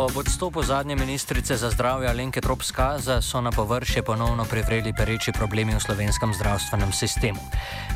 Ob 0.00 0.16
odstopu 0.16 0.62
zadnje 0.62 0.96
ministrice 0.96 1.56
za 1.56 1.70
zdravje 1.70 2.08
Alenke 2.08 2.40
Tropskaza 2.40 3.20
so 3.22 3.40
na 3.40 3.50
površje 3.50 4.02
ponovno 4.02 4.44
privreli 4.44 4.94
pereči 4.96 5.32
problemi 5.32 5.74
v 5.76 5.80
slovenskem 5.80 6.32
zdravstvenem 6.34 6.92
sistemu. 6.92 7.40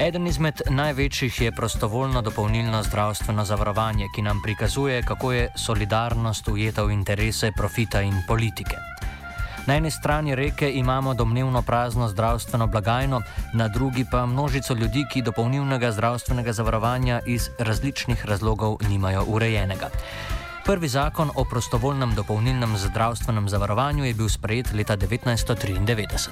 Eden 0.00 0.26
izmed 0.26 0.60
največjih 0.68 1.40
je 1.40 1.52
prostovoljno 1.52 2.22
dopolnilno 2.22 2.82
zdravstveno 2.82 3.44
zavarovanje, 3.44 4.08
ki 4.14 4.22
nam 4.22 4.42
prikazuje, 4.44 5.02
kako 5.02 5.32
je 5.32 5.48
solidarnost 5.56 6.48
ujeta 6.48 6.84
v 6.84 6.92
interese 6.92 7.52
profita 7.56 8.02
in 8.02 8.20
politike. 8.28 8.76
Na 9.66 9.76
eni 9.76 9.90
strani 9.90 10.34
reke 10.34 10.72
imamo 10.72 11.14
domnevno 11.14 11.62
prazno 11.62 12.08
zdravstveno 12.08 12.66
blagajno, 12.66 13.22
na 13.54 13.68
drugi 13.68 14.04
pa 14.10 14.26
množico 14.26 14.74
ljudi, 14.74 15.06
ki 15.12 15.22
dopolnilnega 15.22 15.92
zdravstvenega 15.92 16.52
zavarovanja 16.52 17.20
iz 17.26 17.48
različnih 17.58 18.26
razlogov 18.26 18.76
nimajo 18.88 19.24
urejenega. 19.26 19.88
Prvi 20.66 20.88
zakon 20.88 21.28
o 21.36 21.44
prostovoljnem 21.50 22.10
dopolnilnem 22.16 22.76
zdravstvenem 22.76 23.48
zavarovanju 23.48 24.04
je 24.04 24.14
bil 24.14 24.28
sprejet 24.28 24.72
leta 24.72 24.96
1993. 24.96 26.30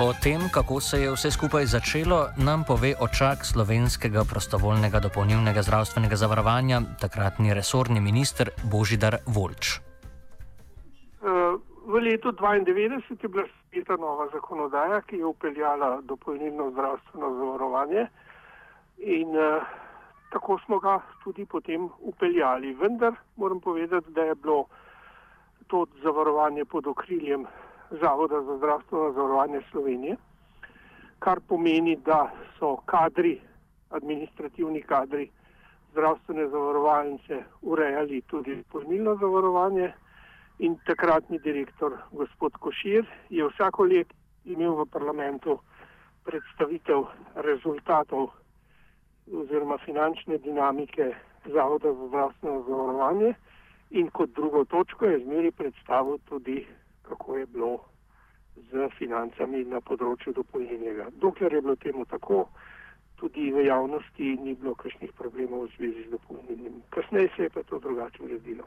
O 0.00 0.12
tem, 0.22 0.40
kako 0.54 0.80
se 0.80 1.00
je 1.02 1.10
vse 1.10 1.30
skupaj 1.30 1.66
začelo, 1.66 2.28
nam 2.38 2.62
pove 2.64 2.94
očak 3.00 3.42
slovenskega 3.44 4.22
prostovoljnega 4.30 5.00
dopolnilnega 5.00 5.62
zdravstvenega 5.62 6.16
zavarovanja, 6.16 6.80
takratni 7.00 7.54
resorni 7.54 8.00
minister 8.00 8.50
Božidar 8.70 9.16
Volč. 9.26 9.80
V 11.86 11.94
letu 12.06 12.30
1992 12.32 13.22
je 13.22 13.28
bila 13.28 13.44
sprejeta 13.50 13.96
nova 13.96 14.28
zakonodaja, 14.32 15.00
ki 15.00 15.16
je 15.16 15.26
upeljala 15.26 16.00
dopolnilno 16.02 16.70
zdravstveno 16.70 17.34
zavarovanje. 17.34 18.06
In 18.98 19.36
uh, 19.36 19.62
tako 20.30 20.58
smo 20.64 20.78
ga 20.78 21.00
tudi 21.24 21.46
potem 21.46 21.88
upeljali. 22.00 22.74
Vendar 22.74 23.14
moram 23.36 23.60
povedati, 23.60 24.10
da 24.10 24.22
je 24.22 24.34
bilo 24.34 24.66
to 25.66 25.86
zavarovanje 26.02 26.64
pod 26.64 26.86
okriljem 26.86 27.46
Zavoda 27.90 28.42
za 28.42 28.56
zdravstveno 28.56 29.12
zavarovanje 29.12 29.60
Slovenije, 29.70 30.16
kar 31.18 31.40
pomeni, 31.48 31.96
da 31.96 32.30
so 32.58 32.76
kadri, 32.76 33.40
administrativni 33.90 34.82
kadri 34.82 35.30
zdravstvene 35.92 36.48
zavarovalnice 36.48 37.42
urejali 37.62 38.20
tudi 38.20 38.62
polnilno 38.72 39.16
zavarovanje. 39.16 39.92
In 40.58 40.78
takratni 40.86 41.38
direktor, 41.38 41.92
gospod 42.12 42.52
Košir, 42.52 43.04
je 43.30 43.44
vsako 43.48 43.84
leto 43.84 44.14
imel 44.44 44.72
v 44.72 44.86
parlamentu 44.88 45.58
predstavitev 46.24 47.04
rezultatov 47.34 48.30
oziroma 49.32 49.78
finančne 49.78 50.38
dinamike 50.38 51.14
Zavoda 51.46 51.92
za 51.92 52.06
zdravstveno 52.08 52.62
zavarovanje 52.68 53.34
in 53.90 54.10
kot 54.10 54.30
drugo 54.30 54.64
točko 54.64 55.06
je 55.06 55.18
zmeri 55.24 55.50
predstavil 55.50 56.18
tudi, 56.18 56.66
kako 57.02 57.36
je 57.36 57.46
bilo 57.46 57.78
z 58.56 58.88
financami 58.98 59.64
na 59.64 59.80
področju 59.80 60.32
dopolnjenega. 60.32 61.10
Dokler 61.22 61.52
je 61.52 61.60
bilo 61.60 61.76
temu 61.76 62.04
tako, 62.04 62.48
tudi 63.16 63.52
v 63.52 63.66
javnosti 63.66 64.36
ni 64.42 64.54
bilo 64.54 64.74
kakšnih 64.74 65.12
problemov 65.12 65.66
v 65.66 65.70
zvezi 65.76 66.08
z 66.08 66.10
dopolnjenim. 66.16 66.82
Kasneje 66.90 67.30
se 67.36 67.42
je 67.42 67.50
pa 67.50 67.62
to 67.62 67.78
drugače 67.78 68.22
uredilo. 68.22 68.66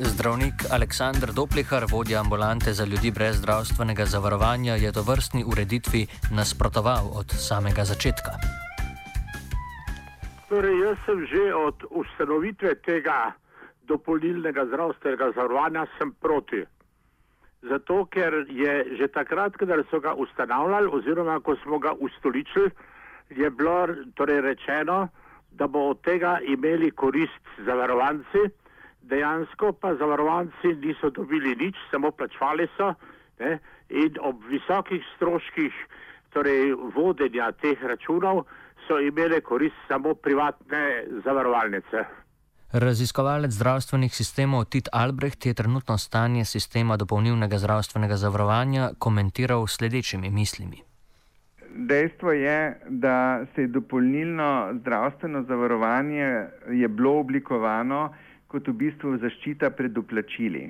Zdravnik 0.00 0.54
Aleksandr 0.72 1.32
Doplihar, 1.36 1.84
vodja 1.92 2.20
ambulante 2.20 2.72
za 2.72 2.84
ljudi 2.84 3.10
brez 3.10 3.36
zdravstvenega 3.36 4.04
zavarovanja, 4.04 4.74
je 4.74 4.92
to 4.92 5.02
vrstni 5.02 5.44
ureditvi 5.44 6.06
nasprotoval 6.32 7.04
od 7.20 7.28
samega 7.28 7.84
začetka. 7.84 8.32
Torej, 10.48 10.80
jaz 10.80 10.96
sem 11.04 11.26
že 11.26 11.54
od 11.54 11.84
ustanovitve 11.90 12.74
tega 12.80 13.32
dopolnilnega 13.84 14.64
zdravstvenega 14.66 15.32
zavarovanja 15.36 15.86
proti. 16.20 16.64
Zato, 17.62 18.06
ker 18.08 18.48
je 18.48 18.96
že 18.96 19.08
takrat, 19.08 19.56
ko 19.56 19.68
so 19.90 20.00
ga 20.00 20.14
ustanavljali, 20.14 20.88
oziroma 20.92 21.40
ko 21.40 21.56
smo 21.62 21.78
ga 21.78 21.92
ustoličili, 22.00 22.70
je 23.30 23.50
bilo 23.50 23.86
torej 24.14 24.40
rečeno, 24.40 25.08
da 25.50 25.66
bo 25.66 25.90
od 25.92 26.00
tega 26.00 26.38
imeli 26.40 26.90
korist 26.90 27.44
zavarovanci 27.66 28.59
dejansko 29.10 29.72
pa 29.72 29.94
zavarovanci 29.94 30.74
niso 30.82 31.10
dobili 31.10 31.56
nič, 31.56 31.76
samo 31.90 32.10
plačvali 32.10 32.68
so 32.76 32.94
ne, 33.40 33.58
in 33.88 34.16
ob 34.20 34.42
visokih 34.48 35.02
stroških 35.16 35.74
torej, 36.32 36.72
vodenja 36.94 37.50
teh 37.52 37.82
računov 37.82 38.44
so 38.86 38.98
imele 39.00 39.40
korist 39.40 39.76
samo 39.88 40.14
privatne 40.14 41.04
zavarovalnice. 41.24 42.04
Raziskovalec 42.72 43.50
zdravstvenih 43.50 44.14
sistemov 44.14 44.64
Tit 44.70 44.88
Albrecht 44.92 45.46
je 45.46 45.54
trenutno 45.54 45.98
stanje 45.98 46.44
sistema 46.44 46.96
dopolnilnega 46.96 47.58
zdravstvenega 47.58 48.16
zavarovanja 48.16 48.90
komentiral 48.98 49.66
s 49.66 49.76
sledečimi 49.76 50.30
mislimi. 50.30 50.82
Dejstvo 51.74 52.32
je, 52.32 52.80
da 52.88 53.46
se 53.54 53.62
je 53.62 53.66
dopolnilno 53.66 54.70
zdravstveno 54.80 55.42
zavarovanje 55.42 56.46
je 56.70 56.88
bilo 56.88 57.18
oblikovano 57.18 58.14
kot 58.50 58.68
v 58.68 58.76
bistvu 58.84 59.16
zaščita 59.22 59.70
pred 59.78 59.94
doplačili. 59.94 60.68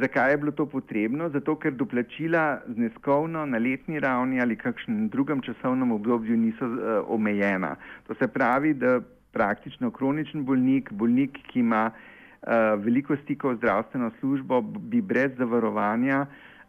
Zakaj 0.00 0.32
je 0.32 0.38
bilo 0.40 0.52
to 0.56 0.64
potrebno? 0.66 1.28
Zato, 1.28 1.56
ker 1.60 1.74
doplačila 1.76 2.62
zneskovno 2.66 3.44
na 3.46 3.60
letni 3.60 4.00
ravni 4.00 4.40
ali 4.40 4.56
kakšnem 4.56 5.10
drugem 5.12 5.42
časovnem 5.44 5.92
obdobju 5.92 6.36
niso 6.36 6.66
uh, 6.66 7.10
omejena. 7.12 7.74
To 8.08 8.16
se 8.16 8.28
pravi, 8.28 8.72
da 8.74 9.00
praktično 9.32 9.90
kroničen 9.90 10.44
bolnik, 10.44 10.92
bolnik, 10.92 11.38
ki 11.52 11.60
ima 11.60 11.90
uh, 11.90 12.48
veliko 12.80 13.16
stikov 13.22 13.54
z 13.54 13.62
zdravstveno 13.62 14.10
službo, 14.20 14.62
bi 14.62 15.02
brez 15.02 15.36
zavarovanja 15.38 16.24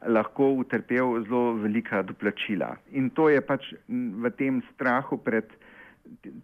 lahko 0.06 0.52
utrpel 0.60 1.24
zelo 1.24 1.54
velika 1.64 2.04
doplačila. 2.04 2.76
In 2.92 3.10
to 3.10 3.30
je 3.30 3.42
pač 3.42 3.72
v 3.88 4.30
tem 4.38 4.60
strahu 4.74 5.18
pred 5.18 5.48
uh, 5.48 5.75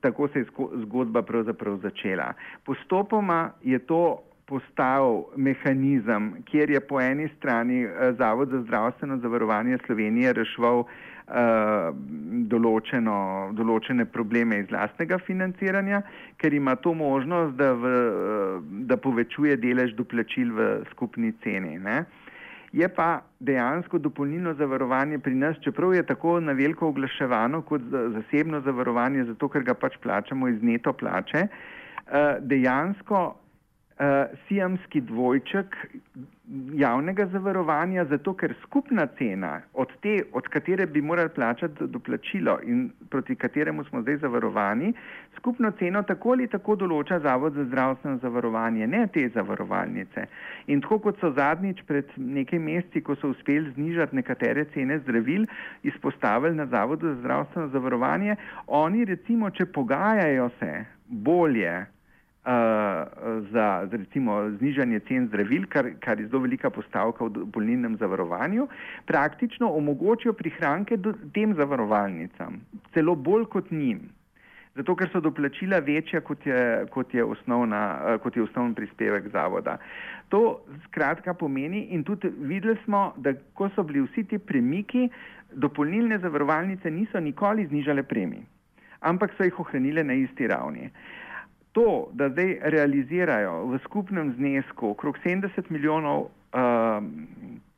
tako 0.02 0.28
se 0.28 0.40
je 0.40 0.46
zgodba 0.84 1.22
pravzaprav 1.22 1.78
začela. 1.84 2.34
Postopoma 2.66 3.52
je 3.64 3.80
to 3.80 4.24
postal 4.52 5.24
mehanizem, 5.36 6.34
kjer 6.46 6.70
je 6.70 6.80
po 6.80 7.00
eni 7.02 7.30
strani 7.38 7.84
eh, 7.84 8.14
Zavod 8.20 8.50
za 8.50 8.62
zdravstveno 8.62 9.18
zavarovanje 9.18 9.78
Slovenije 9.86 10.34
reševal 10.34 10.84
uh, 10.84 10.88
določeno, 12.52 13.16
določene 13.56 14.06
probleme 14.12 14.60
iz 14.64 14.72
lastnega 14.74 15.20
financiranja, 15.24 16.02
ker 16.42 16.54
ima 16.54 16.76
to 16.76 16.94
možnost, 16.98 17.56
da, 17.60 17.72
v, 17.80 17.94
uh, 17.94 18.66
da 18.90 18.98
povečuje 19.00 19.56
delež 19.62 19.96
doplačil 19.96 20.52
v 20.58 20.70
skupni 20.92 21.32
ceni. 21.46 21.78
Ne? 21.80 22.04
Je 22.72 22.88
pa 22.88 23.22
dejansko 23.40 24.00
dopolnilno 24.00 24.54
zavarovanje 24.54 25.20
pri 25.20 25.36
nas, 25.36 25.58
čeprav 25.64 25.94
je 25.94 26.06
tako 26.06 26.40
na 26.40 26.52
veliko 26.52 26.88
oglaševano 26.88 27.62
kot 27.62 27.82
zasebno 27.92 28.62
zavarovanje, 28.62 29.24
zato 29.24 29.50
ker 29.50 29.64
ga 29.64 29.74
pač 29.74 29.98
plačamo 30.04 30.48
iz 30.48 30.64
neto 30.64 30.94
plače, 30.94 31.48
eh, 31.48 32.38
dejansko 32.40 33.26
uh, 34.02 34.38
sijamski 34.48 35.02
dvojček 35.02 35.76
javnega 36.74 37.26
zavarovanja, 37.32 38.06
zato 38.06 38.34
ker 38.34 38.54
skupna 38.64 39.06
cena, 39.18 39.62
od, 39.74 39.92
te, 40.04 40.18
od 40.34 40.48
katere 40.52 40.86
bi 40.86 41.02
morali 41.02 41.30
plačati 41.30 41.88
doplačilo 41.88 42.58
in 42.64 42.90
proti 43.10 43.36
kateremu 43.36 43.84
smo 43.84 44.02
zdaj 44.02 44.18
zavarovani, 44.18 44.94
skupno 45.38 45.72
ceno 45.80 46.04
tako 46.04 46.32
ali 46.36 46.48
tako 46.48 46.76
določa 46.76 47.20
Zavod 47.20 47.54
za 47.54 47.64
zdravstveno 47.66 48.18
zavarovanje, 48.22 48.88
ne 48.88 49.06
te 49.14 49.24
zavarovalnice. 49.34 50.26
In 50.68 50.82
tako 50.82 51.00
kot 51.08 51.24
so 51.24 51.32
zadnjič 51.38 51.84
pred 51.88 52.12
nekaj 52.18 52.60
meseci, 52.60 53.02
ko 53.02 53.16
so 53.16 53.32
uspeli 53.32 53.72
znižati 53.76 54.16
nekatere 54.16 54.66
cene 54.74 55.00
zdravil, 55.00 55.48
izpostavili 55.84 56.56
na 56.56 56.66
Zavodu 56.66 57.08
za 57.14 57.16
zdravstveno 57.22 57.72
zavarovanje, 57.72 58.36
oni 58.68 59.06
recimo, 59.06 59.50
če 59.50 59.66
pogajajo 59.66 60.50
se 60.60 60.86
bolje, 61.08 61.86
uh, 62.46 63.52
za 63.52 63.88
recimo 63.92 64.50
znižanje 64.58 65.00
cen 65.08 65.28
zdravil, 65.28 65.66
kar, 65.70 65.92
kar 66.00 66.20
je 66.20 66.28
zelo 66.28 66.42
velika 66.42 66.70
postavka 66.70 67.26
v 67.26 67.46
bolnilnem 67.46 67.98
zavarovanju, 67.98 68.68
praktično 69.06 69.70
omogočijo 69.70 70.34
prihranke 70.34 70.98
tem 71.34 71.54
zavarovalnicam, 71.56 72.62
celo 72.94 73.16
bolj 73.16 73.46
kot 73.46 73.72
njim. 73.72 74.10
Zato, 74.76 74.96
ker 74.96 75.10
so 75.12 75.20
doplačila 75.20 75.82
večja, 75.84 76.22
kot 76.24 76.46
je, 76.48 76.86
kot 76.90 77.14
je, 77.14 77.24
osnovna, 77.24 78.18
kot 78.24 78.38
je 78.38 78.44
osnovni 78.44 78.76
prispevek 78.76 79.28
zavoda. 79.34 79.78
To 80.30 80.62
skratka 80.86 81.34
pomeni 81.34 81.90
in 81.92 82.06
tudi 82.08 82.32
videli 82.40 82.78
smo, 82.86 83.12
da 83.18 83.34
ko 83.54 83.68
so 83.76 83.84
bili 83.84 84.06
vsi 84.08 84.24
ti 84.24 84.40
premiki, 84.40 85.10
dopolnilne 85.52 86.22
zavarovalnice 86.24 86.92
niso 86.92 87.20
nikoli 87.20 87.68
znižale 87.68 88.04
premij, 88.08 88.46
ampak 89.02 89.36
so 89.36 89.44
jih 89.44 89.60
ohranile 89.60 90.08
na 90.08 90.16
isti 90.16 90.48
ravni. 90.48 90.88
Uh, 90.88 91.22
To, 91.72 92.10
da 92.12 92.30
zdaj 92.30 92.58
realizirajo 92.62 93.66
v 93.72 93.80
skupnem 93.84 94.34
znesku 94.36 94.90
okrog 94.92 95.18
70 95.24 95.70
milijonov 95.70 96.28
uh, 96.28 97.04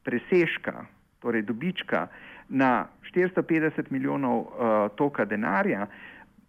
presežka, 0.03 0.85
torej 1.21 1.45
dobička, 1.45 2.07
na 2.49 2.87
450 3.13 3.91
milijonov 3.91 4.39
uh, 4.39 4.47
toka 4.97 5.25
denarja, 5.25 5.87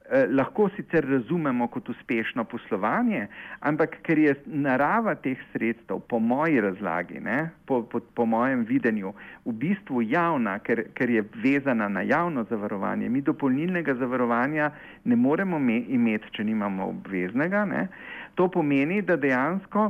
Eh, 0.05 0.27
lahko 0.29 0.67
sicer 0.77 1.07
razumemo 1.09 1.65
kot 1.73 1.89
uspešno 1.89 2.43
poslovanje, 2.45 3.23
ampak 3.65 3.95
ker 4.05 4.19
je 4.19 4.35
narava 4.45 5.15
teh 5.17 5.41
sredstev, 5.53 6.03
po 6.09 6.19
moji 6.21 6.61
razlagi, 6.61 7.23
ne, 7.25 7.39
po, 7.65 7.79
po, 7.89 8.03
po 8.15 8.27
mojem 8.29 8.67
videnju, 8.69 9.15
v 9.47 9.55
bistvu 9.63 10.03
javna, 10.05 10.59
ker, 10.61 10.83
ker 10.93 11.09
je 11.09 11.25
vezana 11.41 11.89
na 11.89 12.05
javno 12.05 12.45
zavarovanje, 12.51 13.09
mi 13.09 13.25
dopolnilnega 13.25 13.97
zavarovanja 13.97 14.69
ne 15.05 15.17
moremo 15.17 15.59
me, 15.59 15.81
imeti, 15.89 16.37
če 16.37 16.45
nimamo 16.53 16.91
obveznega. 16.93 17.65
Ne. 17.65 17.89
To 18.37 18.51
pomeni, 18.53 19.01
da 19.01 19.17
dejansko 19.17 19.89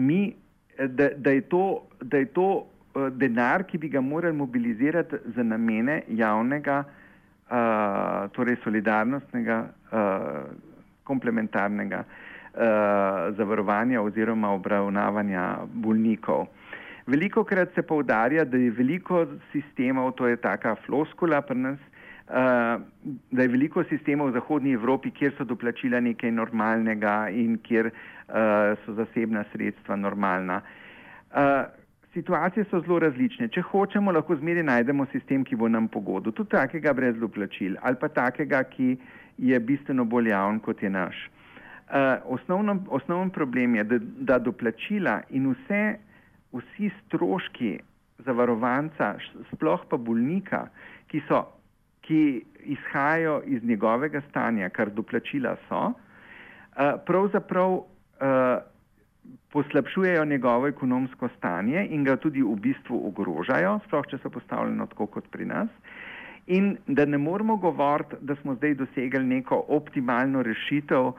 mi, 0.00 0.32
da, 0.80 1.12
da 1.12 1.36
je 1.36 1.44
to, 1.52 1.64
da 2.00 2.24
je 2.24 2.32
to 2.32 2.50
uh, 2.56 3.12
denar, 3.12 3.68
ki 3.68 3.84
bi 3.84 3.92
ga 3.92 4.00
morali 4.00 4.32
mobilizirati 4.40 5.20
za 5.36 5.44
namene 5.44 6.06
javnega 6.08 6.80
zavarovanja 6.80 7.02
uh, 7.54 8.30
torej 8.34 8.56
solidarnostnega, 8.64 9.58
uh, 9.92 10.50
komplementarnega 11.04 12.04
uh, 12.04 13.36
zavarovanja 13.36 14.02
oziroma 14.02 14.50
obravnavanja 14.54 15.46
bolnikov. 15.72 16.46
Veliko 17.06 17.44
krat 17.44 17.74
se 17.74 17.82
povdarja, 17.82 18.44
da 18.44 18.56
je 18.56 18.70
veliko 18.70 19.26
sistemov, 19.52 20.14
to 20.16 20.26
je 20.26 20.40
taka 20.40 20.74
floskula 20.86 21.42
pri 21.44 21.58
nas, 21.58 21.78
uh, 22.28 22.80
da 23.30 23.42
je 23.42 23.52
veliko 23.52 23.84
sistemov 23.84 24.32
v 24.32 24.38
Zahodnji 24.40 24.72
Evropi, 24.72 25.12
kjer 25.12 25.36
so 25.36 25.44
doplačila 25.44 26.00
nekaj 26.00 26.32
normalnega 26.32 27.28
in 27.28 27.58
kjer 27.62 27.92
uh, 27.92 28.72
so 28.84 28.96
zasebna 28.96 29.44
sredstva 29.52 30.00
normalna. 30.00 30.62
Uh, 31.34 31.83
situacije 32.14 32.64
so 32.70 32.80
zelo 32.80 32.98
različne. 33.02 33.48
Če 33.48 33.62
hočemo, 33.70 34.12
lahko 34.14 34.36
zmeri 34.38 34.62
najdemo 34.62 35.06
sistem, 35.12 35.44
ki 35.44 35.58
bo 35.60 35.68
nam 35.68 35.88
pogodil, 35.88 36.32
tudi 36.32 36.54
takega 36.54 36.94
brez 36.94 37.18
doplačil 37.20 37.76
ali 37.82 37.98
pa 38.00 38.08
takega, 38.08 38.62
ki 38.70 38.94
je 39.38 39.60
bistveno 39.60 40.04
bolj 40.04 40.30
javn, 40.30 40.60
kot 40.62 40.82
je 40.82 40.90
naš. 40.90 41.18
Uh, 41.84 42.36
osnovno, 42.36 42.78
osnoven 42.88 43.30
problem 43.30 43.74
je, 43.74 43.84
da, 43.84 43.98
da 44.30 44.38
doplačila 44.38 45.18
in 45.30 45.50
vse, 45.52 45.82
vsi 46.54 46.90
stroški 47.02 47.74
zavarovanca, 48.24 49.14
sploh 49.52 49.84
pa 49.90 49.98
bolnika, 50.00 50.64
ki, 51.10 51.20
so, 51.28 51.42
ki 52.06 52.44
izhajajo 52.76 53.42
iz 53.46 53.64
njegovega 53.64 54.22
stanja, 54.30 54.70
kar 54.72 54.90
doplačila 54.94 55.56
so, 55.68 55.82
uh, 55.90 56.94
pravzaprav 57.06 57.76
uh, 57.76 57.84
poslabšujejo 59.54 60.24
njegovo 60.24 60.66
ekonomsko 60.66 61.28
stanje 61.36 61.86
in 61.90 62.04
ga 62.04 62.16
tudi 62.16 62.42
v 62.42 62.56
bistvu 62.58 62.98
ogrožajo, 63.08 63.78
sploh 63.86 64.08
če 64.10 64.18
so 64.22 64.30
postavljeno 64.34 64.88
tako 64.90 65.06
kot 65.06 65.30
pri 65.30 65.46
nas. 65.46 65.70
In 66.46 66.74
da 66.86 67.06
ne 67.06 67.18
moramo 67.18 67.56
govoriti, 67.56 68.18
da 68.20 68.36
smo 68.42 68.56
zdaj 68.58 68.74
dosegli 68.82 69.22
neko 69.24 69.62
optimalno 69.78 70.42
rešitev, 70.42 71.06
uh, 71.06 71.16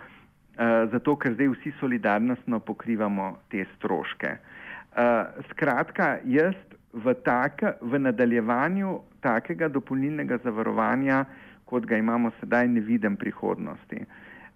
zato 0.92 1.16
ker 1.16 1.34
zdaj 1.34 1.54
vsi 1.56 1.74
solidarnostno 1.80 2.60
pokrivamo 2.60 3.32
te 3.50 3.66
stroške. 3.78 4.36
Uh, 4.36 5.42
skratka, 5.50 6.18
jaz 6.26 6.60
v, 6.94 7.16
tak, 7.26 7.64
v 7.82 8.00
nadaljevanju 8.00 9.00
takega 9.24 9.72
dopolnilnega 9.72 10.38
zavarovanja, 10.44 11.24
kot 11.66 11.88
ga 11.90 11.98
imamo 11.98 12.32
sedaj, 12.40 12.68
ne 12.68 12.84
vidim 12.84 13.18
prihodnosti. 13.18 14.06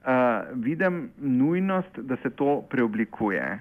Uh, 0.10 0.16
vidim 0.64 1.12
nujnost, 1.18 1.98
da 1.98 2.18
se 2.24 2.30
to 2.30 2.62
preoblikuje 2.70 3.60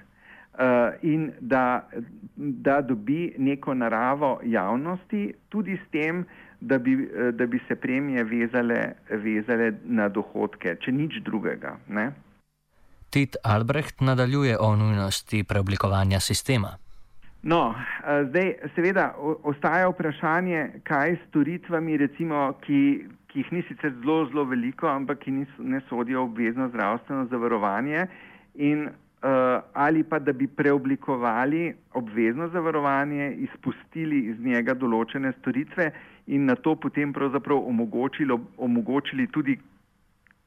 uh, 0.58 0.60
in 1.02 1.32
da, 1.40 1.88
da 2.36 2.80
dobi 2.80 3.34
neko 3.38 3.74
naravo 3.74 4.40
javnosti, 4.44 5.34
tudi 5.48 5.76
s 5.76 5.90
tem, 5.90 6.24
da 6.60 6.78
bi, 6.78 6.94
uh, 6.94 7.34
da 7.34 7.46
bi 7.46 7.60
se 7.68 7.76
premije 7.76 8.24
vezale, 8.24 8.92
vezale 9.10 9.72
na 9.84 10.08
dohodke, 10.08 10.76
če 10.80 10.92
nič 10.92 11.20
drugega. 11.26 11.76
Ne? 11.88 12.12
Tit 13.10 13.36
Albrecht 13.44 14.00
nadaljuje 14.00 14.56
o 14.58 14.76
nujnosti 14.76 15.44
preoblikovanja 15.44 16.20
sistema. 16.20 16.78
No, 17.42 17.74
zdaj, 18.28 18.54
seveda, 18.74 19.12
ostaja 19.42 19.88
vprašanje, 19.88 20.80
kaj 20.84 21.12
s 21.14 21.28
storitvami, 21.28 21.96
recimo, 21.96 22.52
ki, 22.64 22.80
ki 23.28 23.42
jih 23.42 23.52
ni 23.52 23.62
sicer 23.68 23.92
zelo, 24.00 24.24
zelo 24.30 24.44
veliko, 24.48 24.88
ampak 24.88 25.20
ki 25.24 25.34
niso, 25.40 25.62
ne 25.62 25.80
sodijo 25.88 26.24
obvezno 26.24 26.68
zdravstveno 26.68 27.26
zavarovanje 27.30 28.06
in 28.54 28.88
uh, 28.88 29.62
ali 29.72 30.02
pa 30.04 30.18
da 30.18 30.32
bi 30.32 30.46
preoblikovali 30.46 31.74
obvezno 31.94 32.48
zavarovanje, 32.48 33.32
izpustili 33.32 34.24
iz 34.32 34.40
njega 34.40 34.74
določene 34.74 35.32
storitve 35.40 35.90
in 36.26 36.48
na 36.48 36.54
to 36.54 36.74
potem 36.76 37.12
pravzaprav 37.12 37.68
omogočili, 37.68 38.38
omogočili 38.56 39.26
tudi 39.26 39.58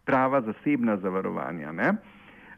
prava 0.05 0.41
zasebna 0.41 0.97
zavarovanja. 0.97 1.71
Ne? 1.71 1.93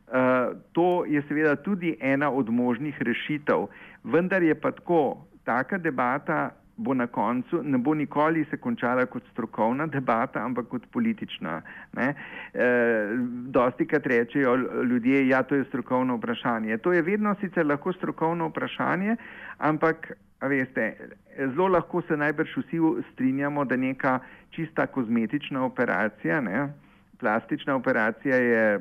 Uh, 0.08 0.56
to 0.72 1.06
je 1.06 1.22
seveda 1.28 1.56
tudi 1.56 1.96
ena 2.00 2.32
od 2.32 2.50
možnih 2.50 3.02
rešitev, 3.02 3.68
vendar 4.04 4.44
je 4.44 4.56
pa 4.56 4.72
tako, 4.72 5.26
taka 5.44 5.78
debata 5.78 6.52
bo 6.78 6.94
na 6.94 7.08
koncu, 7.08 7.62
ne 7.64 7.78
bo 7.78 7.94
nikoli 7.94 8.46
se 8.50 8.58
končala 8.58 9.06
kot 9.06 9.24
strokovna 9.32 9.88
debata, 9.88 10.42
ampak 10.46 10.68
kot 10.68 10.86
politična. 10.92 11.62
E, 11.98 12.14
dosti 13.54 13.86
krat 13.88 14.06
rečejo 14.06 14.56
ljudje, 14.84 15.28
ja, 15.28 15.44
to 15.44 15.56
je 15.56 15.64
strokovno 15.64 16.18
vprašanje. 16.18 16.78
To 16.78 16.94
je 16.94 17.02
vedno 17.02 17.36
sicer 17.42 17.66
lahko 17.66 17.94
strokovno 17.94 18.48
vprašanje, 18.48 19.16
ampak, 19.58 20.12
veste, 20.42 20.96
zelo 21.38 21.68
lahko 21.68 22.02
se 22.02 22.18
najbrž 22.18 22.58
vsi 22.58 22.80
strinjamo, 23.14 23.66
da 23.66 23.78
neka 23.78 24.20
čista 24.50 24.88
kozmetična 24.88 25.66
operacija, 25.66 26.42
ne, 26.42 26.74
plastična 27.20 27.76
operacija 27.76 28.36
je 28.36 28.80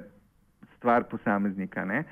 stvar 0.77 1.05
posameznika. 1.05 1.85
E, 1.93 2.05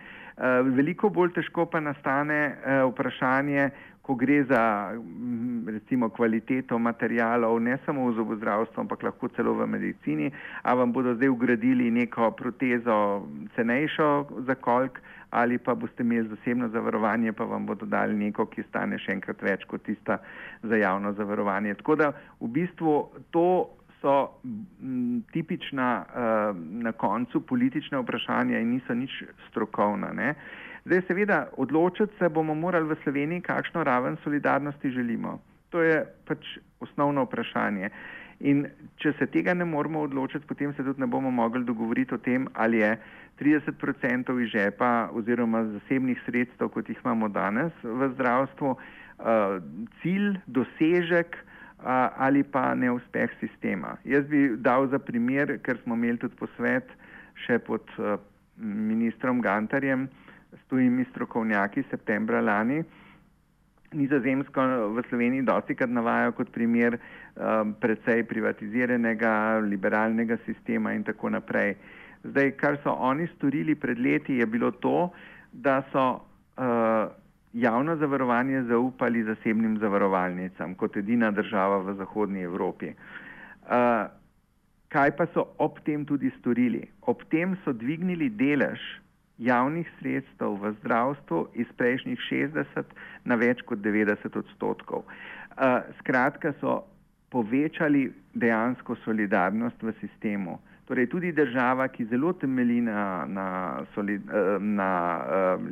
veliko 0.76 1.08
bolj 1.08 1.32
težko 1.36 1.66
pa 1.66 1.80
nastane 1.80 2.38
e, 2.44 2.82
vprašanje, 2.92 3.70
ko 4.10 4.14
gre 4.18 4.44
za 4.44 4.90
mm, 4.94 5.68
recimo 5.68 6.08
kvaliteto 6.10 6.78
materijalov, 6.78 7.60
ne 7.62 7.78
samo 7.86 8.08
v 8.08 8.16
zobozdravstvu, 8.18 8.80
ampak 8.82 9.02
lahko 9.06 9.28
celo 9.36 9.54
v 9.54 9.68
medicini, 9.70 10.32
a 10.62 10.74
vam 10.74 10.90
bodo 10.92 11.14
zdaj 11.14 11.30
ugradili 11.30 11.90
neko 11.94 12.30
protezo 12.34 13.22
cenejšo 13.54 14.26
za 14.46 14.54
kolk 14.54 14.98
ali 15.30 15.58
pa 15.58 15.76
boste 15.78 16.02
imeli 16.02 16.26
zasebno 16.28 16.68
zavarovanje, 16.68 17.32
pa 17.32 17.44
vam 17.44 17.66
bodo 17.66 17.86
dali 17.86 18.16
neko, 18.18 18.48
ki 18.50 18.64
stane 18.66 18.98
še 18.98 19.12
enkrat 19.14 19.42
več 19.46 19.62
kot 19.70 19.84
tista 19.86 20.16
za 20.66 20.74
javno 20.74 21.12
zavarovanje. 21.14 21.76
Tako 21.78 21.94
da 21.94 22.08
v 22.40 22.48
bistvu 22.50 22.94
to 23.30 23.70
so 24.00 24.16
m, 24.42 25.22
tipična 25.30 25.90
uh, 26.02 26.58
na 26.82 26.92
koncu 26.92 27.46
politična 27.46 28.02
vprašanja 28.02 28.58
in 28.58 28.74
niso 28.74 28.94
nič 28.94 29.22
strokovna. 29.50 30.10
Ne? 30.18 30.34
Zdaj, 30.84 31.02
seveda, 31.08 31.48
odločiti 31.56 32.16
se 32.18 32.28
bomo 32.28 32.54
morali 32.54 32.88
v 32.88 32.96
Sloveniji, 33.02 33.40
kakšno 33.40 33.84
raven 33.84 34.16
solidarnosti 34.24 34.90
želimo. 34.90 35.38
To 35.70 35.82
je 35.82 36.04
pač 36.26 36.56
osnovno 36.80 37.26
vprašanje. 37.26 37.90
In 38.40 38.64
če 38.96 39.12
se 39.18 39.26
tega 39.28 39.52
ne 39.54 39.66
moramo 39.68 40.00
odločiti, 40.00 40.46
potem 40.48 40.72
se 40.74 40.84
tudi 40.84 41.00
ne 41.00 41.06
bomo 41.06 41.30
mogli 41.30 41.64
dogovoriti 41.64 42.14
o 42.14 42.18
tem, 42.18 42.48
ali 42.54 42.80
je 42.80 42.94
30% 43.40 44.32
iz 44.42 44.48
žepa 44.48 45.10
oziroma 45.12 45.64
zasebnih 45.64 46.22
sredstev, 46.24 46.68
kot 46.72 46.88
jih 46.88 46.98
imamo 47.04 47.28
danes 47.28 47.72
v 47.84 48.08
zdravstvu, 48.14 48.74
cilj, 50.00 50.38
dosežek 50.46 51.36
ali 52.16 52.42
pa 52.42 52.74
neuspeh 52.74 53.30
sistema. 53.40 53.96
Jaz 54.04 54.24
bi 54.28 54.56
dal 54.56 54.88
za 54.88 54.98
primer, 54.98 55.58
ker 55.64 55.76
smo 55.84 55.94
imeli 55.94 56.20
tudi 56.20 56.36
posvet 56.36 56.88
še 57.44 57.58
pod 57.58 57.84
ministrom 58.56 59.40
Gantarjem 59.40 60.08
s 60.52 60.68
tujimi 60.68 61.04
strokovnjaki 61.10 61.82
septembra 61.90 62.40
lani. 62.40 62.82
Nizozemsko 63.92 64.62
v 64.94 65.02
Sloveniji 65.08 65.42
dosti 65.42 65.74
krat 65.74 65.90
navajajo 65.90 66.32
kot 66.38 66.52
primer 66.54 66.94
um, 66.94 67.74
precej 67.74 68.22
privatiziranega, 68.30 69.32
liberalnega 69.66 70.38
sistema 70.46 70.92
in 70.94 71.02
tako 71.04 71.32
naprej. 71.34 71.74
Zdaj, 72.22 72.52
kar 72.60 72.78
so 72.84 72.94
oni 72.94 73.26
storili 73.34 73.74
pred 73.74 73.98
leti, 73.98 74.38
je 74.38 74.46
bilo 74.46 74.70
to, 74.70 75.10
da 75.52 75.80
so 75.90 76.04
uh, 76.20 77.10
javno 77.52 77.96
zavarovanje 77.96 78.62
zaupali 78.62 79.24
zasebnim 79.24 79.78
zavarovalnicam 79.78 80.74
kot 80.74 80.96
edina 80.96 81.30
država 81.30 81.78
v 81.78 81.94
Zahodnji 81.98 82.46
Evropi. 82.46 82.94
Uh, 83.66 84.06
kaj 84.88 85.16
pa 85.16 85.26
so 85.34 85.48
ob 85.58 85.82
tem 85.84 86.06
tudi 86.06 86.30
storili? 86.38 86.84
Ob 87.02 87.24
tem 87.30 87.56
so 87.64 87.72
dvignili 87.72 88.30
delež 88.30 88.78
javnih 89.40 89.88
sredstev 89.98 90.58
v 90.60 90.74
zdravstvu 90.80 91.46
iz 91.54 91.68
prejšnjih 91.76 92.20
60 92.30 92.96
na 93.24 93.40
več 93.40 93.64
kot 93.64 93.80
90 93.80 94.36
odstotkov. 94.36 95.06
Uh, 95.08 95.80
skratka, 96.00 96.52
so 96.60 96.82
povečali 97.32 98.10
dejansko 98.34 98.96
solidarnost 99.04 99.82
v 99.82 99.94
sistemu. 100.00 100.58
Torej, 100.90 101.06
tudi 101.06 101.30
država, 101.32 101.86
ki 101.88 102.08
zelo 102.10 102.32
temelji 102.34 102.80
na, 102.82 103.24
na, 103.30 103.46
solid, 103.94 104.26
na 104.58 104.90
uh, 105.22 105.68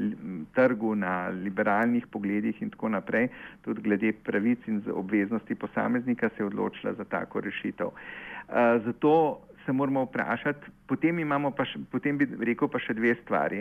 trgu, 0.54 0.94
na 0.94 1.28
liberalnih 1.34 2.06
pogledih 2.06 2.62
in 2.62 2.70
tako 2.70 2.92
naprej, 2.94 3.26
tudi 3.66 3.82
glede 3.82 4.12
pravic 4.12 4.68
in 4.70 4.78
obveznosti 4.94 5.58
posameznika, 5.58 6.30
se 6.36 6.44
je 6.44 6.46
odločila 6.46 6.94
za 6.94 7.04
tako 7.04 7.42
rešitev. 7.42 7.90
Uh, 7.90 8.78
zato 8.86 9.40
se 9.68 9.72
moramo 9.72 10.06
vprašati, 10.08 10.72
potem, 10.88 11.20
pa 11.56 11.64
še, 11.68 11.78
potem 11.92 12.16
bi 12.16 12.24
rekel 12.40 12.70
pa 12.72 12.80
še 12.80 12.96
dve 12.96 13.12
stvari. 13.20 13.60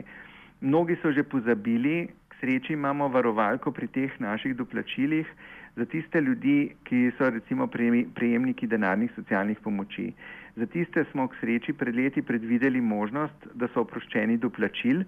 Mnogi 0.64 0.96
so 1.04 1.12
že 1.12 1.28
pozabili, 1.28 2.08
k 2.32 2.40
sreči 2.40 2.74
imamo 2.74 3.10
varovalko 3.12 3.76
pri 3.76 3.92
teh 3.92 4.14
naših 4.24 4.56
doplačilih 4.56 5.28
za 5.76 5.86
tiste 5.86 6.22
ljudi, 6.24 6.72
ki 6.88 7.12
so 7.18 7.28
recimo 7.30 7.68
prejemniki 7.68 8.70
denarnih 8.72 9.12
socialnih 9.20 9.60
pomoči. 9.60 10.14
Za 10.56 10.66
tiste 10.66 11.04
smo 11.12 11.28
k 11.28 11.38
sreči 11.42 11.76
pred 11.76 11.94
leti 11.94 12.24
predvideli 12.24 12.82
možnost, 12.82 13.52
da 13.54 13.68
so 13.74 13.84
oproščeni 13.84 14.40
doplačil, 14.42 15.04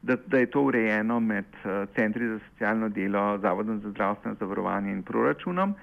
da, 0.00 0.16
da 0.16 0.40
je 0.40 0.48
to 0.48 0.62
urejeno 0.70 1.18
med 1.20 1.44
uh, 1.64 1.84
Centri 1.98 2.30
za 2.30 2.38
socialno 2.46 2.88
delo, 2.88 3.36
Zavodom 3.42 3.82
za 3.82 3.90
zdravstveno 3.90 4.38
zavarovanje 4.40 4.94
in 4.94 5.02
proračunom, 5.02 5.74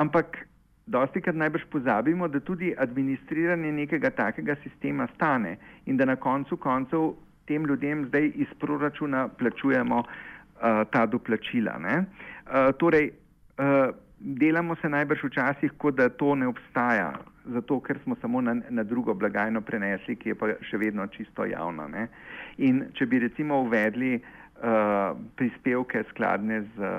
ampak 0.00 0.46
dosti 0.86 1.20
krat 1.20 1.36
najbrž 1.36 1.64
pozabimo, 1.70 2.28
da 2.28 2.40
tudi 2.40 2.74
administriranje 2.78 3.72
nekega 3.72 4.10
takega 4.10 4.56
sistema 4.62 5.08
stane 5.14 5.56
in 5.86 5.96
da 5.96 6.04
na 6.04 6.16
koncu 6.16 6.56
koncev 6.56 7.12
tem 7.46 7.66
ljudem 7.66 8.04
zdaj 8.06 8.32
iz 8.34 8.48
proračuna 8.60 9.28
plačujemo 9.28 9.98
uh, 9.98 10.06
ta 10.90 11.06
doplačila. 11.06 11.74
Uh, 11.78 12.74
torej, 12.78 13.10
uh, 13.58 13.94
delamo 14.18 14.76
se 14.76 14.88
najbrž 14.88 15.24
včasih, 15.24 15.72
kot 15.78 15.94
da 15.94 16.08
to 16.08 16.34
ne 16.34 16.46
obstaja, 16.46 17.12
zato 17.44 17.80
ker 17.80 17.98
smo 18.02 18.16
samo 18.20 18.40
na, 18.40 18.54
na 18.70 18.82
drugo 18.82 19.14
blagajno 19.14 19.60
prenesli, 19.60 20.16
ki 20.16 20.28
je 20.28 20.34
pa 20.34 20.54
še 20.62 20.78
vedno 20.78 21.06
čisto 21.06 21.44
javna. 21.44 21.88
Ne? 21.88 22.06
In 22.58 22.84
če 22.94 23.06
bi 23.06 23.18
recimo 23.18 23.58
uvedli 23.62 24.14
uh, 24.14 24.41
prispevke 25.34 26.04
skladne 26.10 26.62
z, 26.62 26.90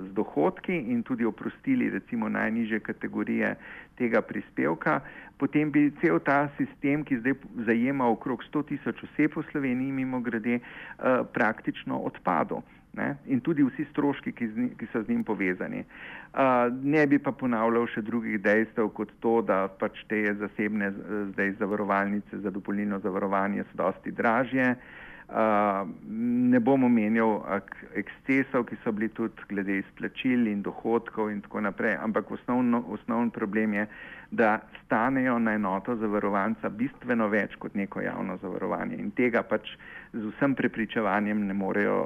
z 0.00 0.08
dohodki 0.16 0.72
in 0.72 1.02
tudi 1.02 1.24
oprostili 1.24 1.90
recimo 1.90 2.28
najniže 2.28 2.80
kategorije 2.80 3.56
tega 4.00 4.22
prispevka, 4.22 5.00
potem 5.36 5.70
bi 5.70 5.92
cel 6.00 6.20
ta 6.24 6.48
sistem, 6.56 7.04
ki 7.04 7.20
zdaj 7.20 7.34
zajema 7.68 8.08
okrog 8.08 8.40
100 8.48 8.62
tisoč 8.70 9.02
oseb 9.04 9.36
v 9.36 9.44
Sloveniji, 9.50 9.92
mimo 9.92 10.20
grede, 10.24 10.60
uh, 10.60 11.26
praktično 11.34 12.00
odpadel. 12.00 12.64
Ne? 12.96 13.16
In 13.28 13.40
tudi 13.40 13.64
vsi 13.64 13.84
stroški, 13.92 14.32
ki, 14.32 14.48
zni, 14.48 14.70
ki 14.76 14.88
so 14.92 15.04
z 15.04 15.12
njim 15.12 15.24
povezani. 15.24 15.84
Uh, 16.32 16.72
ne 16.80 17.04
bi 17.06 17.20
pa 17.20 17.32
ponavljal 17.32 17.86
še 17.92 18.00
drugih 18.04 18.40
dejstev, 18.40 18.88
kot 18.96 19.12
to, 19.20 19.40
da 19.44 19.66
pač 19.68 20.00
te 20.08 20.24
zasebne 20.40 20.92
zdaj 21.32 21.56
zavarovalnice 21.60 22.40
za 22.40 22.52
dopolnilno 22.52 23.00
zavarovanje 23.04 23.68
so 23.68 23.84
dosti 23.84 24.12
dražje. 24.16 24.72
Uh, 24.72 25.00
ne 25.32 26.60
bom 26.60 26.84
omenjal 26.84 27.40
ekscesov, 27.96 28.66
ki 28.68 28.76
so 28.84 28.92
bili 28.92 29.08
tudi 29.08 29.46
glede 29.48 29.78
izplačil 29.78 30.46
in 30.46 30.62
dohodkov 30.62 31.30
in 31.30 31.40
tako 31.40 31.60
naprej, 31.60 31.96
ampak 31.96 32.30
osnovno, 32.30 32.84
osnovni 32.88 33.30
problem 33.30 33.74
je, 33.74 33.86
da 34.30 34.60
stanejo 34.84 35.38
na 35.38 35.54
enoto 35.54 35.96
zavarovanca 35.96 36.68
bistveno 36.68 37.28
več 37.28 37.56
kot 37.58 37.74
neko 37.74 38.00
javno 38.00 38.38
zavarovanje 38.42 38.96
in 38.96 39.10
tega 39.10 39.42
pač 39.42 39.74
z 40.12 40.24
vsem 40.36 40.54
prepričevanjem 40.54 41.46
ne 41.46 41.54
morejo, 41.54 41.98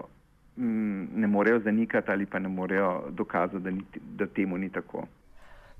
ne 0.56 1.26
morejo 1.26 1.60
zanikati 1.64 2.10
ali 2.10 2.26
pa 2.26 2.38
ne 2.38 2.48
morejo 2.48 3.10
dokazati, 3.10 3.62
da, 3.62 3.70
ni, 3.70 3.82
da 4.18 4.26
temu 4.26 4.58
ni 4.58 4.70
tako. 4.70 5.06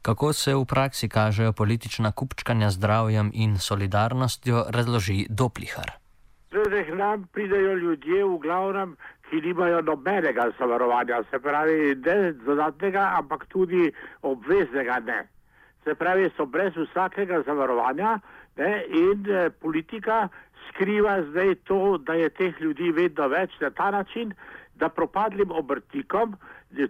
Kako 0.03 0.33
se 0.33 0.55
v 0.55 0.65
praksi 0.65 1.09
kažejo 1.09 1.53
politična 1.53 2.13
kupčkanja 2.13 2.71
zdravjem 2.71 3.31
in 3.35 3.59
solidarnostjo, 3.59 4.65
razloži 4.71 5.27
Doplihar. 5.31 6.06
Zdaj 6.51 6.85
k 6.85 6.95
nam 6.95 7.27
pridejo 7.33 7.75
ljudje 7.75 8.25
v 8.25 8.39
glavnem, 8.39 8.97
ki 9.29 9.41
nimajo 9.41 9.81
nobenega 9.83 10.51
zavarovanja, 10.59 11.23
se 11.31 11.39
pravi 11.39 11.95
ne 11.95 12.33
dodatnega, 12.33 13.13
ampak 13.19 13.47
tudi 13.51 13.93
obveznega 14.23 15.01
ne. 15.07 15.27
Se 15.85 15.95
pravi, 15.95 16.31
so 16.37 16.47
brez 16.47 16.73
vsakega 16.77 17.43
zavarovanja 17.47 18.19
ne, 18.57 18.85
in 18.89 19.27
eh, 19.31 19.51
politika 19.51 20.29
skriva 20.69 21.23
zdaj 21.23 21.55
to, 21.55 21.99
da 21.99 22.15
je 22.15 22.31
teh 22.31 22.61
ljudi 22.61 22.93
vedno 22.93 23.29
več 23.29 23.51
na 23.61 23.71
ta 23.71 23.91
način, 23.91 24.35
da 24.75 24.89
propadlim 24.89 25.51
obrtnikom, 25.51 26.37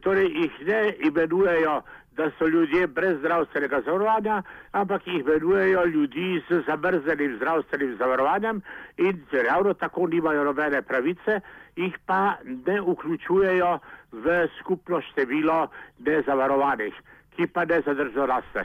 torej 0.02 0.28
jih 0.34 0.60
ne 0.66 0.94
imenujejo 1.08 1.80
da 2.16 2.30
so 2.38 2.48
ljudje 2.48 2.86
brez 2.86 3.18
zdravstvenega 3.18 3.80
zavarovanja, 3.84 4.42
ampak 4.72 5.06
jih 5.06 5.20
imenujejo 5.20 5.84
ljudi 5.84 6.42
z 6.48 6.62
zamrznjenim 6.66 7.36
zdravstvenim 7.36 7.96
zavarovanjem 7.98 8.62
in 8.96 9.24
ravno 9.48 9.74
tako 9.74 10.06
nimajo 10.06 10.44
nobene 10.44 10.82
pravice, 10.82 11.40
jih 11.76 11.98
pa 12.06 12.34
ne 12.66 12.80
vključujejo 12.80 13.78
v 14.12 14.48
skupno 14.60 15.00
število 15.00 15.68
nezavarovanih, 15.98 16.94
ki 17.36 17.46
pa 17.46 17.64
ne 17.64 17.82
zadržo 17.86 18.26
raste. 18.26 18.64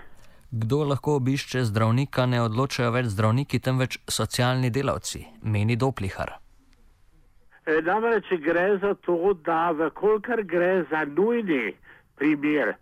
Kdo 0.52 0.84
lahko 0.84 1.16
obišče 1.16 1.64
zdravnika, 1.64 2.26
ne 2.26 2.42
odločajo 2.42 2.92
več 2.92 3.06
zdravniki, 3.14 3.60
temveč 3.60 4.00
socialni 4.08 4.70
delavci, 4.70 5.26
meni 5.44 5.76
Doplihar. 5.76 6.34
E, 7.66 7.82
namreč 7.82 8.28
gre 8.44 8.78
za 8.82 8.94
to, 9.06 9.34
da 9.46 9.72
vkolikor 9.72 10.44
gre 10.44 10.84
za 10.92 11.06
nujni 11.06 11.74
primer, 12.20 12.74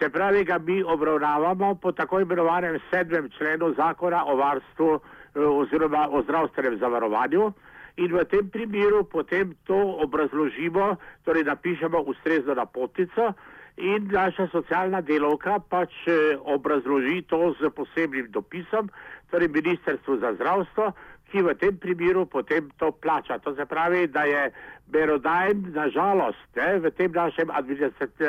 Se 0.00 0.08
pravi, 0.08 0.44
ga 0.44 0.58
mi 0.58 0.82
obravnavamo 0.82 1.74
po 1.74 1.92
tako 1.92 2.20
imenovanem 2.20 2.78
sedmem 2.90 3.28
členu 3.38 3.74
zakona 3.76 4.24
o 4.26 4.36
varstvu 4.36 4.94
eh, 4.94 5.40
oziroma 5.40 6.08
o 6.10 6.22
zdravstvenem 6.22 6.78
zavarovanju. 6.78 7.52
In 7.96 8.14
v 8.16 8.24
tem 8.24 8.48
primeru 8.48 9.04
potem 9.04 9.52
to 9.68 9.76
obrazložimo, 9.76 10.96
torej 11.24 11.44
napišemo 11.44 12.00
ustrezno 12.00 12.54
napotnico 12.54 13.32
in 13.76 14.08
naša 14.12 14.48
socialna 14.48 15.00
delovka 15.00 15.58
pač 15.68 15.92
eh, 16.06 16.38
obrazloži 16.44 17.20
to 17.28 17.52
z 17.60 17.68
posebnim 17.68 18.32
dopisom, 18.32 18.88
torej 19.30 19.48
Ministrstvo 19.48 20.16
za 20.16 20.32
zdravstvo, 20.32 20.92
ki 21.30 21.42
v 21.46 21.54
tem 21.54 21.76
primeru 21.78 22.26
potem 22.26 22.70
to 22.78 22.90
plača. 22.92 23.38
To 23.38 23.54
se 23.54 23.66
pravi, 23.66 24.06
da 24.06 24.24
je 24.28 24.50
Berodajem, 24.90 25.70
nažalost, 25.72 26.42
ne, 26.56 26.78
v 26.78 26.90
tem 26.90 27.12
našem 27.12 27.50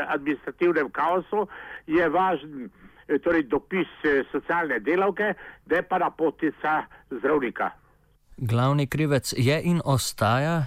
administrativnem 0.08 0.91
kaosu 0.93 1.48
je 1.88 2.10
važen 2.10 2.70
eh, 3.08 3.17
torej, 3.20 3.48
dopis 3.50 3.89
eh, 4.05 4.22
socialne 4.31 4.79
delavke, 4.79 5.34
je 5.65 5.81
pa 5.81 5.98
napotica 5.98 6.84
zdravnika. 7.10 7.72
Glavni 8.38 8.88
krivec 8.88 9.34
je 9.38 9.62
in 9.63 9.81
ostaja. 9.86 10.63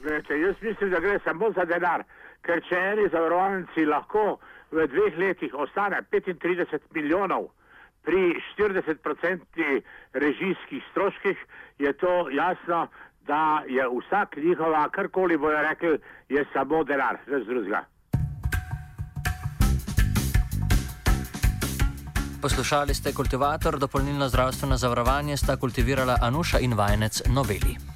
Gledajte, 0.00 0.40
jaz 0.40 0.56
mislim, 0.62 0.90
da 0.90 1.00
gre 1.00 1.18
samo 1.24 1.52
za 1.52 1.64
denar, 1.64 2.04
ker 2.42 2.60
če 2.68 2.80
eni 2.92 3.08
zavarovalnici 3.12 3.84
lahko 3.84 4.38
v 4.70 4.86
dveh 4.92 5.18
letih 5.18 5.54
ostane 5.54 6.02
35 6.12 6.80
milijonov, 6.94 7.48
pri 8.06 8.38
40% 8.58 9.82
režijskih 10.12 10.82
stroških 10.90 11.36
je 11.78 11.92
to 11.92 12.30
jasno, 12.30 12.86
da 13.26 13.62
je 13.68 13.82
vsak 13.98 14.36
njihova, 14.36 14.88
karkoli 14.88 15.36
bojo 15.36 15.62
rekli, 15.62 15.98
je 16.28 16.44
samo 16.52 16.84
denar, 16.84 17.18
brez 17.26 17.46
drugega. 17.46 17.84
poslušali 22.46 22.94
ste 22.94 23.12
kultivator, 23.12 23.78
dopolnilno 23.78 24.28
zdravstveno 24.28 24.76
zavarovanje 24.76 25.36
sta 25.36 25.56
kultivirala 25.56 26.18
Anuša 26.22 26.58
in 26.58 26.74
vajenec 26.74 27.22
Noveli. 27.28 27.95